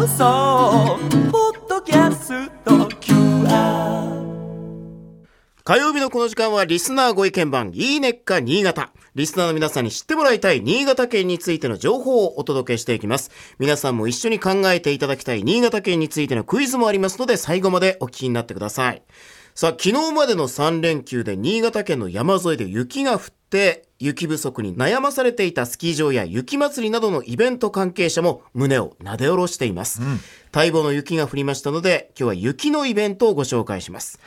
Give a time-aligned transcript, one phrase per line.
[0.00, 0.98] 放送
[1.30, 4.30] ポッドキャスト QR
[5.62, 8.92] 火曜日のこの時間はリスナーご意見番いいねっか新潟。
[9.14, 13.30] リスナーの皆さんに知ってもらいたい新潟県についての情報をお届けしていきます。
[13.58, 19.02] 皆さんも一緒に考えていただきたい新潟県についてのクイズもありますので最後までお聞きになってください。
[19.54, 23.20] さあ、昨日までの3連休で新潟県の山沿いで雪が降っ
[23.50, 30.00] て雪不足に悩まされていたスキー場や雪祭りなどのイベント関係者も胸をなで下ろしています。
[30.52, 34.18] 待望の雪が降りましたので、今日は雪のイベントをご紹介します。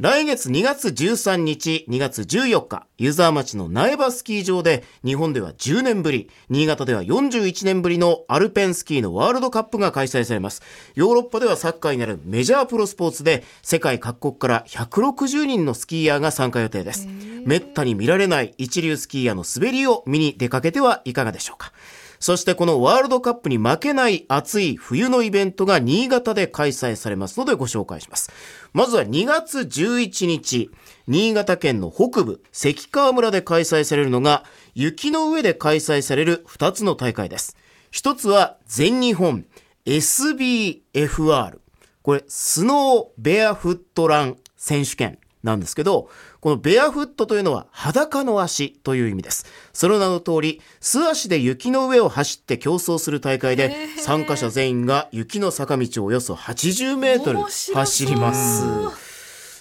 [0.00, 10.62] 来月2月13日、2月14日、湯沢町の苗場スキー場で、日本では10年ぶり、新潟では41年ぶりのアルペンスキーのワールドカップが開催されます。
[10.94, 17.06] ヨーロッパではサッカーになるメジャープロスポーツで、世界各国から160人のスキーヤーが参加予定です。
[17.44, 21.72] めったに見られない一流スキーヤーの滑りを見に出かけてはいかがでしょうか。
[22.20, 28.30] そしてこのワールドカップに負けない熱い冬のイベントが新潟で開催されますのでご紹介します。
[28.74, 30.70] まずは2月11日、
[31.06, 37.56] 新潟県の北部、関川村で開催されるのが、雪の上で開催される2つの大会です。
[37.90, 39.46] 一つは全日本
[39.86, 41.58] SBFR。
[42.02, 46.10] これ、スノーベアフットラン選手権なんですけど、
[46.40, 49.46] このベアフットというのは裸の足という意味です。
[49.72, 59.10] その名の通り、素足で雪の上を走って競争する大会で、参加者全員が雪の坂道をおよそ80メートル走ります。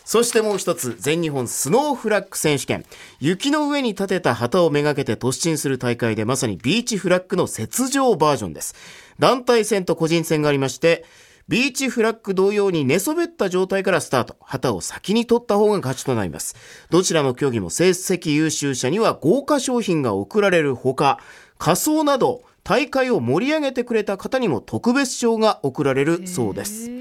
[0.09, 2.83] そしてもう一つ、全日本スノーフラッグ選手権。
[3.19, 8.73] 雪の上に立てた旗をめがけて突進する大会で、まさにビーチフラッグの雪上バージョンです。
[9.19, 11.05] 団体戦と個人戦がありまして、
[11.49, 14.35] ビーチフラッグ同様に寝そべった状態からスタート。
[14.39, 16.55] 旗を先に取った方が勝ちとなります。
[16.91, 21.17] どちらの競技も成績優秀者には豪華商品が贈られるほか、
[21.57, 26.91] 仮装など大会を盛り上げてくれた方にも特別賞が贈られるそうです。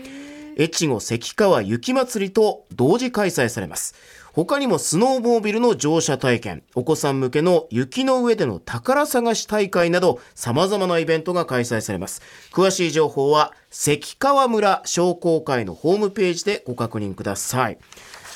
[0.58, 3.94] 越後関川雪まつりと同時開催されます。
[4.32, 12.22] 他にもスノーモービルの乗車体験、お子さん向けの雪の上での宝探し大会など様々なイベントが開催されます。
[12.52, 17.78] 詳しい情報は関川村商工会のホームページでご確認ください。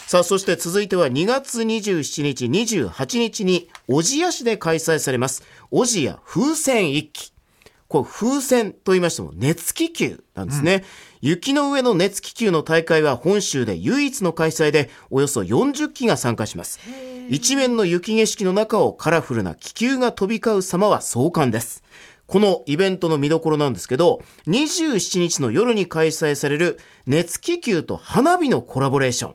[0.06, 5.42] さあ、そして続いては2月27日、28日に小千谷市で開催されます。
[5.70, 7.31] 小千谷風船一揆。
[7.92, 10.82] これ風船と言いましても熱気球なんですね、
[11.20, 16.80] 雪の上の熱気球の大会は本州で唯一の開催でおよそ40機が参加します。
[17.28, 21.84] 一面の雪景色の中をカラフルな気球が飛び交う様は壮観です。
[22.26, 29.34] このイベントの見どころなんですけど27日の夜に開催される熱気球と花火のコラボレーション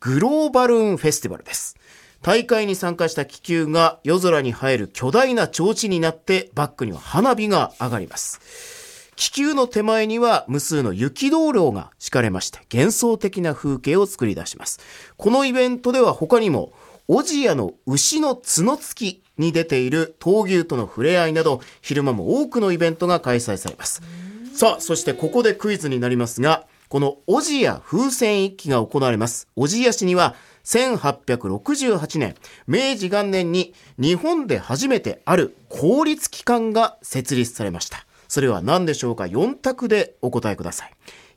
[0.00, 1.76] グローバルーンフェスティバルです
[2.22, 8.40] 大会に参加した気球が夜空に映える巨大な提灯になってバックには花火が上がります。
[9.16, 14.80] 気球の手前には無数の雪道路が敷かれまして幻想的な風景を作り出します。
[15.16, 16.72] このイベントでは他にも
[17.08, 24.00] 小千谷の牛の角付きに出ている闘牛との触れ合いなど昼間も多くのイベントが開催されます。
[24.54, 29.48] さあ、そしてここでクイズになりますが、この小千谷風船一揆が行われます。
[29.56, 32.34] 小千谷市には1868年、
[32.66, 38.04] 明治元年に日本で初めてある公立機関が設立されました。
[38.28, 40.92] それは何でしょうか ?4 択でお答えください。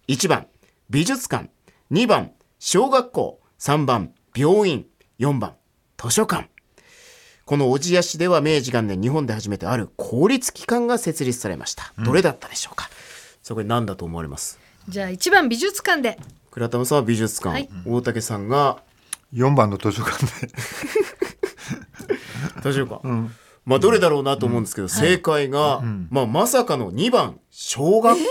[0.10, 0.48] 1番、
[0.90, 1.50] 美術館。
[1.90, 3.40] 2番、小学校。
[3.58, 4.86] 3番、病院。
[5.20, 5.54] 4番、
[5.98, 6.50] 図書館。
[7.46, 11.94] この小千谷市では明治元年日本で初めてある公立機関が設立されました。
[12.00, 12.90] どれだったでしょうか、
[13.42, 14.60] そこで何だと思われます？
[14.88, 16.20] じゃあ一番美術館で。
[16.52, 17.70] 倉玉さんは美術館、はい。
[17.86, 18.78] 大竹さんが
[19.34, 20.32] 4番の図書館で。
[22.64, 23.08] 大丈夫か、
[23.66, 28.24] まあどれだろうなと思うんですけど、正解が、まあまさかの2番小学校。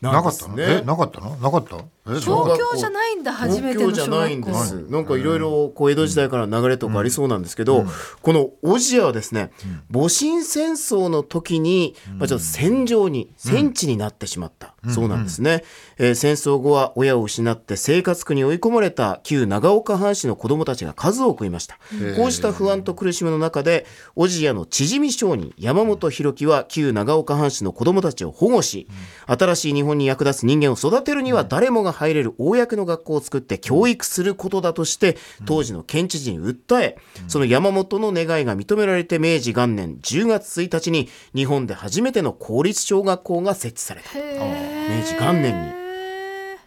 [0.00, 0.60] ななんかったの？
[0.60, 0.82] え？
[0.82, 1.36] なかったの？
[1.36, 1.76] なかった？
[2.06, 4.74] 東京じゃないんだ初めての小学校ないんです。
[4.90, 7.86] なんかいろいろこう江戸時代から流れとかありそうなんですけど、
[8.20, 9.52] この小千谷はですね、
[9.90, 15.64] 戊辰戦争の時に、まあ、ちょっと戦場に、戦地になってしまった、そうなんですね、
[15.96, 21.78] えー戦争後は親を失って生活苦に追い込まれた旧長岡藩士の子供たちが数多くいました。
[22.16, 28.88] こうした不安と苦しみの中で、小千谷の縮み商人山本博樹は旧長岡藩士の子供たちを保護し、
[29.26, 36.98] 新しい日本に役立つ人間を育てるには誰もが入れる公の学校を作って教育することだとして、当時の県知事に訴え、
[37.28, 44.18] その山本の願いが認められて明治元年10月1日に日本で初めての公立小学校が設置された。
[44.18, 45.84] 明治元年に。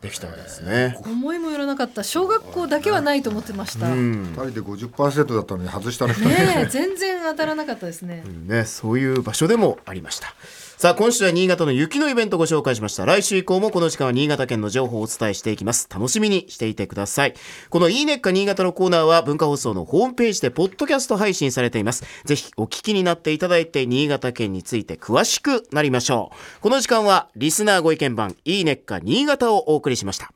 [0.01, 0.95] できたわけですね。
[1.05, 2.03] 思いもよらなかった。
[2.03, 6.13] 小学校だけはないと思ってました、ね2人で50%だったのに外したね
[6.55, 10.33] え全然当たらなかったですね、ね、そういう場所でもありました。
[10.77, 13.03] さあ今週は新潟の雪のイベントをご紹介しました。
[13.03, 15.89] 来週以降もこの時間は新潟県の情報をお伝えしていきます。
[15.91, 17.33] 楽しみにしていてください。
[17.71, 22.03] このいいねっか新潟のコーナーは文化放送のホームページでポッドキャスト配信されています。
[22.25, 26.29] ぜひお聞きになっていただいて新潟県について詳しくなりましょ
[26.59, 26.61] う。
[26.61, 30.31] この時間はリスナーご意見番いいねっか新潟をお送りしました。